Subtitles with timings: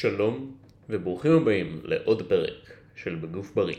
[0.00, 0.56] שלום
[0.88, 3.76] וברוכים הבאים לעוד פרק של בגוף בריא.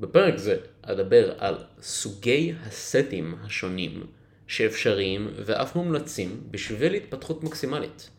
[0.00, 4.06] בפרק זה אדבר על סוגי הסטים השונים
[4.46, 8.10] שאפשריים ואף מומלצים בשביל התפתחות מקסימלית.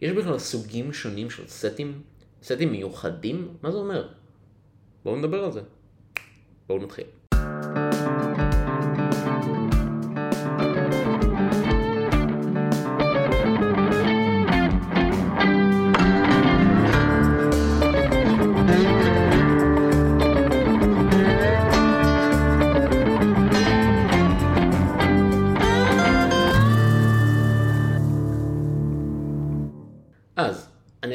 [0.00, 2.02] יש בכלל סוגים שונים של סטים?
[2.42, 3.56] סטים מיוחדים?
[3.62, 4.08] מה זה אומר?
[5.04, 5.60] בואו נדבר על זה.
[6.66, 7.21] בואו נתחיל.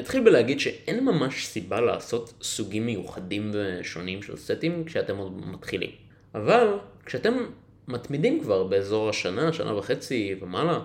[0.08, 5.90] אתחיל בלהגיד שאין ממש סיבה לעשות סוגים מיוחדים ושונים של סטים כשאתם עוד מתחילים.
[6.36, 6.68] אבל,
[7.06, 7.34] כשאתם
[7.88, 10.80] מתמידים כבר באזור השנה, שנה וחצי ומעלה,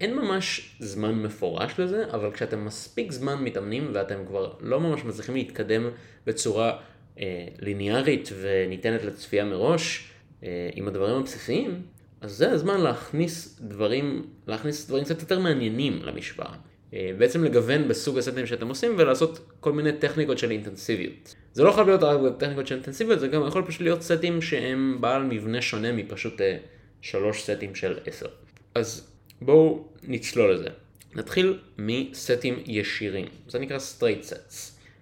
[0.00, 5.34] אין ממש זמן מפורש לזה, אבל כשאתם מספיק זמן מתאמנים ואתם כבר לא ממש מצליחים
[5.34, 5.88] להתקדם
[6.26, 6.78] בצורה
[7.18, 10.10] אה, ליניארית וניתנת לצפייה מראש
[10.42, 11.82] אה, עם הדברים הבסיסיים,
[12.20, 16.52] אז זה הזמן להכניס דברים, להכניס דברים קצת יותר מעניינים למשוואה.
[16.94, 21.34] אה, בעצם לגוון בסוג הסטים שאתם עושים ולעשות כל מיני טכניקות של אינטנסיביות.
[21.52, 24.96] זה לא חייב להיות רק טכניקות של אינטנסיביות, זה גם יכול פשוט להיות סטים שהם
[25.00, 26.56] בעל מבנה שונה מפשוט אה,
[27.02, 28.26] שלוש סטים של עשר.
[28.74, 29.08] אז
[29.40, 30.68] בואו נצלול לזה.
[31.14, 34.54] נתחיל מסטים ישירים, זה נקרא straight sets.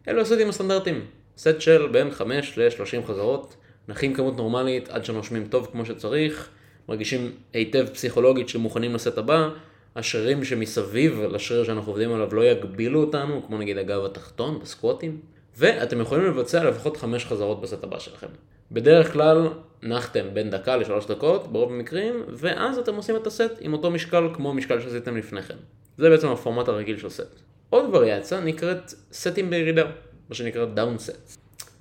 [0.08, 1.04] אלו הסטים הסטנדרטיים,
[1.38, 3.56] סט של בין 5 ל-30 חזרות,
[3.88, 6.48] נחים כמות נורמלית עד שנושמים טוב כמו שצריך,
[6.88, 9.48] מרגישים היטב פסיכולוגית שמוכנים לסט הבא,
[9.96, 15.20] השרירים שמסביב לשריר שאנחנו עובדים עליו לא יגבילו אותנו, כמו נגיד הגב התחתון בסקווטים,
[15.56, 18.26] ואתם יכולים לבצע לפחות 5 חזרות בסט הבא שלכם.
[18.72, 19.48] בדרך כלל
[19.82, 24.28] נחים בין דקה לשלוש דקות, ברוב המקרים, ואז אתם עושים את הסט עם אותו משקל
[24.34, 25.56] כמו המשקל שעשיתם לפני כן.
[25.98, 27.40] זה בעצם הפורמט הרגיל של סט.
[27.70, 29.84] עוד וריאציה נקראת סטים בירידה,
[30.28, 31.38] מה שנקרא down set.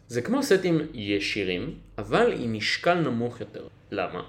[0.08, 3.68] זה כמו סטים ישירים, אבל עם משקל נמוך יותר.
[3.92, 4.22] למה?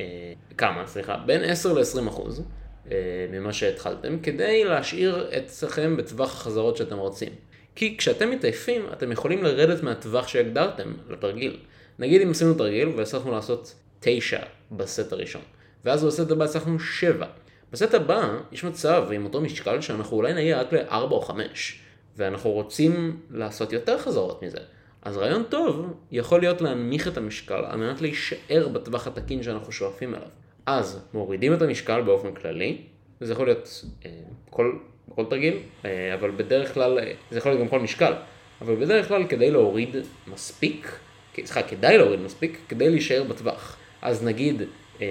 [0.00, 2.42] אה, כמה, סליחה, בין 10 ל-20 אחוז.
[2.90, 2.96] אה,
[3.32, 7.28] ממה שהתחלתם, כדי להשאיר אצלכם בטווח החזרות שאתם רוצים.
[7.74, 11.56] כי כשאתם מתעייפים, אתם יכולים לרדת מהטווח שהגדרתם לתרגיל.
[11.98, 14.38] נגיד אם עשינו תרגיל והצלחנו לעשות 9
[14.72, 15.42] בסט הראשון,
[15.84, 17.26] ואז בסט הבא הצלחנו 7.
[17.72, 21.80] בסט הבא יש מצב עם אותו משקל שאנחנו אולי נגיע רק ל-4 או 5,
[22.16, 24.58] ואנחנו רוצים לעשות יותר חזרות מזה.
[25.02, 30.14] אז רעיון טוב יכול להיות להנמיך את המשקל על מנת להישאר בטווח התקין שאנחנו שואפים
[30.14, 30.28] אליו.
[30.66, 32.76] אז מורידים את המשקל באופן כללי,
[33.20, 34.10] זה יכול להיות אה,
[34.50, 34.72] כל,
[35.14, 38.12] כל תרגיל, אה, אבל בדרך כלל, אה, זה יכול להיות גם כל משקל,
[38.60, 40.98] אבל בדרך כלל כדי להוריד מספיק,
[41.34, 43.76] סליחה, כדאי להוריד מספיק, כדי להישאר בטווח.
[44.02, 44.62] אז נגיד,
[45.00, 45.06] אה,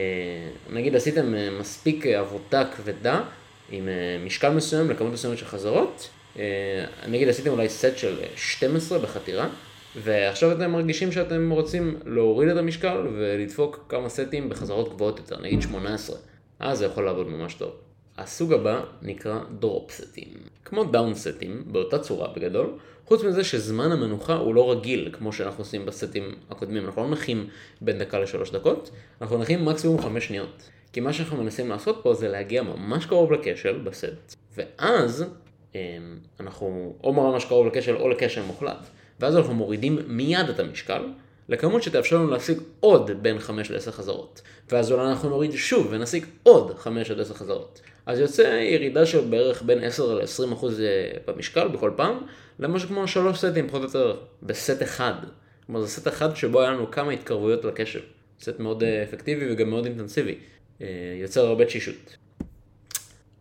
[0.69, 3.21] נגיד עשיתם אה, מספיק עבודה כבדה,
[3.71, 6.09] עם אה, משקל מסוים לכמות מסוימת של חזרות,
[6.39, 9.47] אה, נגיד עשיתם אולי סט של 12 בחתירה,
[9.95, 15.61] ועכשיו אתם מרגישים שאתם רוצים להוריד את המשקל ולדפוק כמה סטים בחזרות גבוהות יותר, נגיד
[15.61, 16.17] 18.
[16.59, 17.71] אז זה יכול לעבוד ממש טוב.
[18.17, 20.27] הסוג הבא נקרא drop סטים.
[20.65, 25.61] כמו down סטים, באותה צורה בגדול, חוץ מזה שזמן המנוחה הוא לא רגיל, כמו שאנחנו
[25.61, 26.85] עושים בסטים הקודמים.
[26.85, 27.47] אנחנו לא נחים
[27.81, 28.89] בין דקה לשלוש דקות,
[29.21, 30.69] אנחנו נחים מקסימום חמש שניות.
[30.93, 35.25] כי מה שאנחנו מנסים לעשות פה זה להגיע ממש קרוב לכשל בסט, ואז
[35.75, 35.79] אמ,
[36.39, 38.87] אנחנו או ממש קרוב לכשל או לכשל מוחלט.
[39.23, 41.01] ואז אנחנו מורידים מיד את המשקל,
[41.49, 44.41] לכמות שתאפשר לנו להשיג עוד בין 5 ל-10 חזרות.
[44.71, 47.81] ואז אולי אנחנו נוריד שוב ונשיג עוד 5 עד 10 חזרות.
[48.05, 52.17] אז יוצא ירידה של בערך בין 10 ל-20 אחוז אה, במשקל בכל פעם,
[52.59, 55.13] למשהו כמו 3 סטים פחות או יותר בסט אחד.
[55.65, 58.01] כלומר זה סט אחד שבו היה לנו כמה התקרבויות לקשר.
[58.41, 60.35] סט מאוד אה, אפקטיבי וגם מאוד אינטנסיבי.
[60.81, 60.87] אה,
[61.21, 62.17] יוצר הרבה תשישות.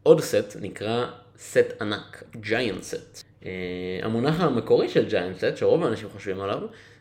[0.03, 1.07] עוד סט נקרא
[1.39, 3.32] סט ענק, giant set.
[3.43, 3.45] אה,
[4.03, 6.59] המונח המקורי של giant set, שרוב האנשים חושבים עליו,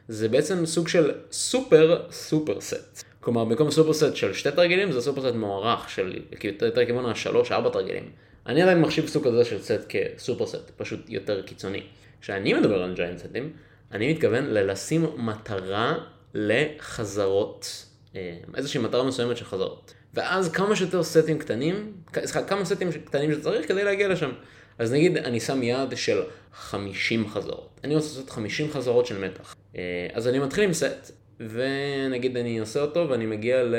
[0.07, 3.03] זה בעצם סוג של super super set.
[3.19, 6.19] כלומר, במקום super set של שתי תרגילים, זה super set מוארך של
[6.61, 8.09] יותר כיוון השלוש, ארבע תרגילים.
[8.45, 11.83] אני עדיין מחשיב סוג כזה של סט כ super set, פשוט יותר קיצוני.
[12.21, 13.53] כשאני מדבר על giant סטים,
[13.91, 15.97] אני מתכוון ללשים מטרה
[16.33, 17.85] לחזרות,
[18.15, 19.93] אה, איזושהי מטרה מסוימת של חזרות.
[20.13, 24.31] ואז כמה שיותר סטים קטנים, סליחה, כמה סטים קטנים שצריך כדי להגיע לשם.
[24.81, 26.21] אז נגיד אני שם יעד של
[26.53, 27.79] 50 חזרות.
[27.83, 29.55] אני רוצה לעשות 50 חזרות של מתח.
[29.75, 33.75] אה, אז אני מתחיל עם סט, ונגיד אני עושה אותו ואני מגיע ל...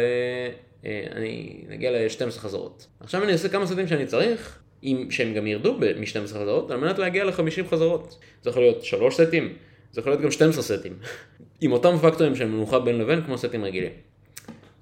[0.84, 2.86] אה, אני מגיע ל-12 חזרות.
[3.00, 6.98] עכשיו אני עושה כמה סטים שאני צריך, עם, שהם גם ירדו מ-12 חזרות, על מנת
[6.98, 8.18] להגיע ל-50 חזרות.
[8.42, 9.52] זה יכול להיות 3 סטים,
[9.92, 10.92] זה יכול להיות גם 12 סטים.
[11.60, 13.92] עם אותם פקטורים של מנוחה בין לבין כמו סטים רגילים.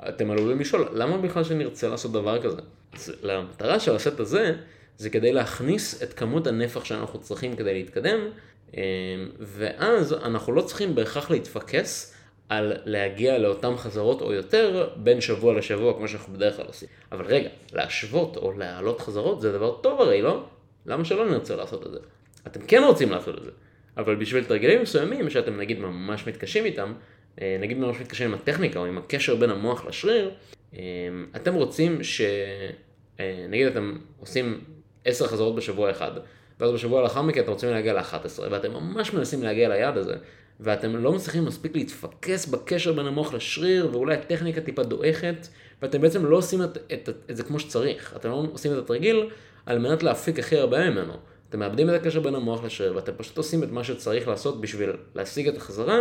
[0.08, 2.60] אתם עלולים לשאול, למה בכלל שנרצה לעשות דבר כזה?
[3.22, 4.54] למטרה של הסט הזה,
[5.00, 8.20] זה כדי להכניס את כמות הנפח שאנחנו צריכים כדי להתקדם,
[8.76, 8.82] אה,
[9.38, 12.14] ואז אנחנו לא צריכים בהכרח להתפקס
[12.48, 16.88] על להגיע לאותן חזרות או יותר בין שבוע לשבוע כמו שאנחנו בדרך כלל עושים.
[17.12, 20.44] אבל רגע, להשוות או להעלות חזרות זה דבר טוב הרי, לא?
[20.86, 21.98] למה שלא נרצה לעשות את זה?
[22.46, 23.50] אתם כן רוצים לעשות את זה,
[23.96, 26.92] אבל בשביל תרגילים מסוימים שאתם נגיד ממש מתקשים איתם,
[27.40, 30.30] אה, נגיד ממש מתקשים עם הטכניקה או עם הקשר בין המוח לשריר,
[30.74, 30.80] אה,
[31.36, 32.20] אתם רוצים ש...
[33.20, 34.60] אה, נגיד אתם עושים
[35.04, 36.10] 10 חזרות בשבוע אחד,
[36.60, 40.14] ואז בשבוע לאחר מכן אתם רוצים להגיע ל-11, ואתם ממש מנסים להגיע ליעד הזה,
[40.60, 45.48] ואתם לא מצליחים מספיק להתפקס בקשר בין המוח לשריר, ואולי הטכניקה טיפה דועכת,
[45.82, 48.16] ואתם בעצם לא עושים את, את, את, את זה כמו שצריך.
[48.16, 49.30] אתם לא עושים את התרגיל
[49.66, 51.12] על מנת להפיק הכי הרבה ממנו.
[51.48, 54.90] אתם מאבדים את הקשר בין המוח לשריר, ואתם פשוט עושים את מה שצריך לעשות בשביל
[55.14, 55.98] להשיג את החזרה,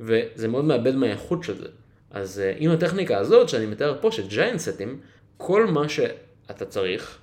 [0.00, 1.68] וזה מאוד מאבד מהאיכות של זה.
[2.10, 5.00] אז אה, עם הטכניקה הזאת, שאני מתאר פה, של ג'יינט סטים,
[5.36, 7.18] כל מה שאתה צריך,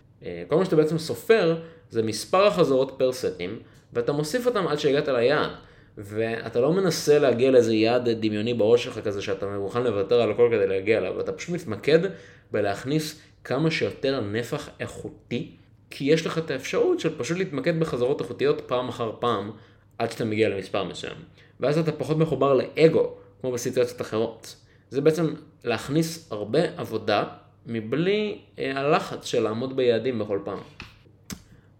[0.47, 1.57] כל מה שאתה בעצם סופר,
[1.89, 3.59] זה מספר החזרות פר סטים,
[3.93, 5.49] ואתה מוסיף אותם עד שהגעת ליעד.
[5.97, 10.49] ואתה לא מנסה להגיע לאיזה יעד דמיוני בראש שלך כזה שאתה מוכן לוותר על הכל
[10.51, 11.99] כדי להגיע אליו, אתה פשוט מתמקד
[12.51, 15.51] בלהכניס כמה שיותר נפח איכותי,
[15.89, 19.51] כי יש לך את האפשרות של פשוט להתמקד בחזרות איכותיות פעם אחר פעם,
[19.97, 21.17] עד שאתה מגיע למספר מסוים.
[21.59, 24.55] ואז אתה פחות מחובר לאגו, כמו בסיטואציות אחרות.
[24.89, 25.33] זה בעצם
[25.63, 27.23] להכניס הרבה עבודה
[27.69, 30.59] מבלי אה, הלחץ של לעמוד ביעדים בכל פעם.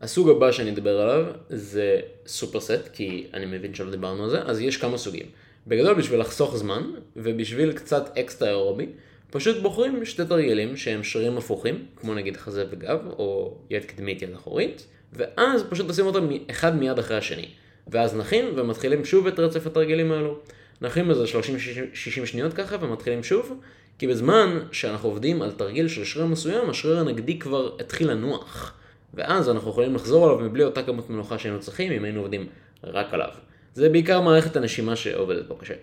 [0.02, 4.60] הסוג הבא שאני אדבר עליו זה סופרסט, כי אני מבין שלא דיברנו על זה, אז
[4.60, 5.26] יש כמה סוגים.
[5.68, 8.86] בגדול בשביל לחסוך זמן, ובשביל קצת אקסטרה אירובי,
[9.32, 14.34] פשוט בוחרים שתי תרגילים שהם שרירים הפוכים, כמו נגיד חזה וגב, או יד קדמית יד
[14.34, 17.48] אחורית, ואז פשוט עושים אותם אחד מיד אחרי השני.
[17.88, 20.40] ואז נחים ומתחילים שוב את רצף התרגילים האלו.
[20.82, 23.60] נחים איזה 30-60 שניות ככה ומתחילים שוב,
[24.00, 28.74] כי בזמן שאנחנו עובדים על תרגיל של שריר מסוים, השריר הנגדי כבר התחיל לנוח.
[29.14, 32.48] ואז אנחנו יכולים לחזור עליו מבלי אותה כמות מנוחה שהיינו צריכים אם היינו עובדים
[32.84, 33.30] רק עליו.
[33.74, 35.74] זה בעיקר מערכת הנשימה שעובדת פה קשה.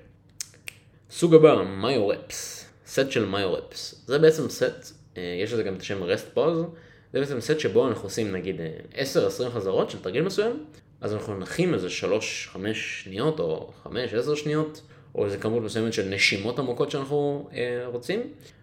[1.11, 4.05] סוג הבא, מיורפס, סט של מיורפס.
[4.07, 6.59] זה בעצם סט, אה, יש לזה גם את השם רסט פוז,
[7.13, 8.61] זה בעצם סט שבו אנחנו עושים נגיד
[8.93, 8.97] 10-20
[9.45, 10.65] אה, חזרות של תרגיל מסוים,
[11.01, 11.89] אז אנחנו נחים איזה
[12.55, 14.81] 3-5 שניות או 5-10 שניות,
[15.17, 18.21] או איזה כמות מסוימת של נשימות עמוקות שאנחנו אה, רוצים,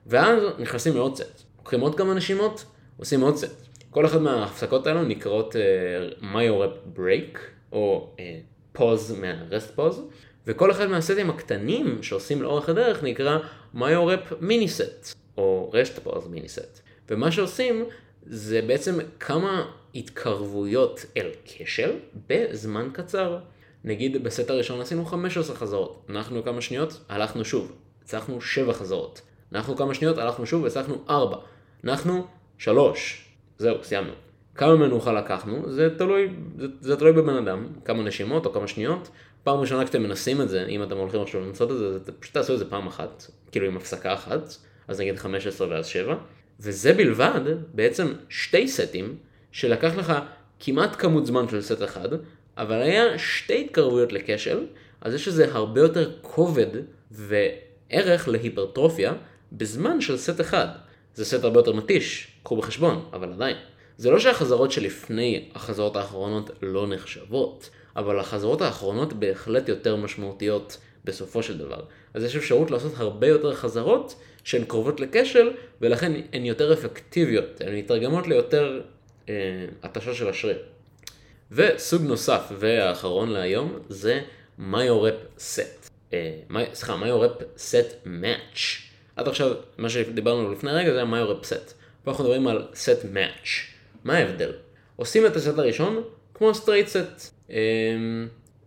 [0.07, 1.43] ואז נכנסים לעוד סט.
[1.57, 2.65] לוקחים עוד כמה נשימות,
[2.97, 3.67] עושים עוד סט.
[3.89, 7.37] כל אחת מההפסקות האלו נקראות uh, Majorep Break,
[7.71, 9.99] או uh, pause מה-rest pause,
[10.47, 13.37] וכל אחד מהסטים הקטנים שעושים לאורך הדרך נקרא
[13.75, 16.79] Majorep Mini Set, או rest pause mini set.
[17.09, 17.85] ומה שעושים
[18.25, 21.91] זה בעצם כמה התקרבויות אל כשל
[22.29, 23.39] בזמן קצר.
[23.83, 27.71] נגיד בסט הראשון עשינו 15 חזרות, אנחנו כמה שניות, הלכנו שוב,
[28.03, 29.21] הצלחנו 7 חזרות.
[29.51, 31.37] אנחנו כמה שניות, הלכנו שוב והצלחנו 4.
[31.83, 32.27] אנחנו
[32.57, 33.25] 3,
[33.57, 34.13] זהו, סיימנו.
[34.55, 39.09] כמה מנוחה לקחנו, זה תלוי, זה, זה תלוי בבן אדם, כמה נשימות או כמה שניות.
[39.43, 42.53] פעם ראשונה כשאתם מנסים את זה, אם אתם הולכים עכשיו לנסות את זה, פשוט תעשו
[42.53, 44.55] את זה פעם אחת, כאילו עם הפסקה אחת,
[44.87, 46.15] אז נגיד 15 ואז 7,
[46.59, 47.41] וזה בלבד
[47.73, 49.15] בעצם שתי סטים
[49.51, 50.13] שלקח לך
[50.59, 52.09] כמעט כמות זמן של סט אחד,
[52.57, 54.65] אבל היה שתי התקרבויות לכשל,
[55.01, 56.67] אז יש לזה הרבה יותר כובד
[57.11, 59.13] וערך להיפרטרופיה
[59.51, 60.67] בזמן של סט אחד.
[61.15, 63.55] זה סט הרבה יותר מתיש, קחו בחשבון, אבל עדיין.
[63.97, 71.43] זה לא שהחזרות שלפני החזרות האחרונות לא נחשבות, אבל החזרות האחרונות בהחלט יותר משמעותיות בסופו
[71.43, 71.81] של דבר.
[72.13, 75.51] אז יש אפשרות לעשות הרבה יותר חזרות שהן קרובות לכשל,
[75.81, 78.81] ולכן הן יותר אפקטיביות, הן מתרגמות ליותר
[79.29, 79.33] אה,
[79.83, 80.57] התשה של השריר.
[81.55, 84.21] וסוג נוסף והאחרון להיום זה
[84.57, 85.89] myo-rep set.
[86.13, 86.39] אה,
[86.73, 88.81] סליחה, myo-rep set match.
[89.15, 91.73] עד עכשיו, מה שדיברנו לפני רגע זה myo-rep set.
[92.03, 93.49] פה אנחנו מדברים על set match.
[94.03, 94.51] מה ההבדל?
[94.95, 97.33] עושים את הסט הראשון כמו straight set.
[97.49, 97.55] אמ,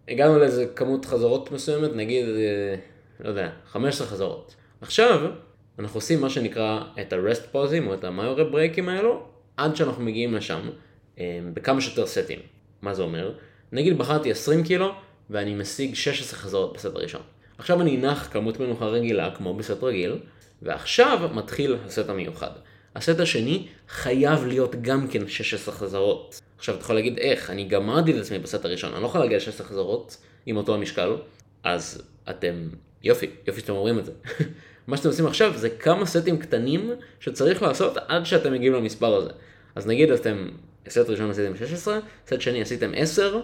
[0.08, 2.74] הגענו לאיזה כמות חזרות מסוימת, נגיד, אה,
[3.20, 4.54] לא יודע, 15 חזרות.
[4.80, 5.30] עכשיו,
[5.78, 9.22] אנחנו עושים מה שנקרא את ה-rest פוזים או את ה- myo-rep ברייקים האלו,
[9.56, 10.70] עד שאנחנו מגיעים לשם,
[11.54, 12.38] בכמה שיותר סטים.
[12.82, 13.32] מה זה אומר?
[13.72, 14.92] נגיד בחרתי 20 קילו,
[15.30, 17.22] ואני משיג 16 חזרות בסט הראשון.
[17.58, 20.18] עכשיו אני אנוח כמות מנוחה רגילה, כמו בסט רגיל,
[20.62, 22.50] ועכשיו מתחיל הסט המיוחד.
[22.94, 26.40] הסט השני חייב להיות גם כן 16 חזרות.
[26.58, 29.38] עכשיו אתה יכול להגיד איך, אני גמרתי את עצמי בסט הראשון, אני לא יכול להגיע
[29.38, 30.16] ל-16 חזרות
[30.46, 31.16] עם אותו המשקל,
[31.62, 32.68] אז אתם,
[33.02, 34.12] יופי, יופי שאתם אומרים את זה.
[34.86, 36.90] מה שאתם עושים עכשיו זה כמה סטים קטנים
[37.20, 39.30] שצריך לעשות עד שאתם מגיעים למספר הזה.
[39.74, 40.48] אז נגיד אתם,
[40.88, 43.40] סט ראשון עשיתם 16, סט שני עשיתם 10,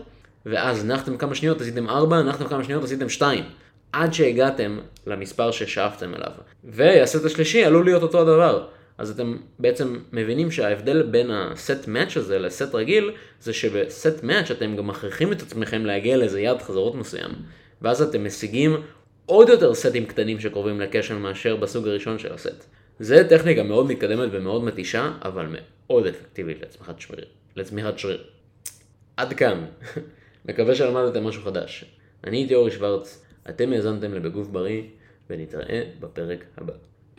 [0.46, 3.44] ואז נחתם כמה שניות עשיתם 4, נחתם כמה שניות עשיתם 2.
[3.92, 6.32] עד שהגעתם למספר ששאפתם אליו.
[6.64, 8.66] והסט השלישי עלול להיות אותו הדבר.
[8.98, 14.76] אז אתם בעצם מבינים שההבדל בין הסט מאץ' הזה לסט רגיל, זה שבסט מאץ' אתם
[14.76, 17.30] גם מכריחים את עצמכם להגיע לאיזה יעד חזרות מסוים.
[17.82, 18.76] ואז אתם משיגים
[19.26, 22.66] עוד יותר סטים קטנים שקרובים לקשן מאשר בסוג הראשון של הסט.
[23.02, 27.24] זה טכניקה מאוד מתקדמת ומאוד מתישה, אבל מאוד אפקטיבית לצמיחת שריר.
[27.56, 28.24] לצמיחת שריר.
[29.16, 29.64] עד כאן.
[30.48, 31.84] מקווה שלמדתם משהו חדש.
[32.24, 34.82] אני הייתי אורי שוורץ, אתם האזנתם לבגוף בריא,
[35.30, 36.72] ונתראה בפרק הבא.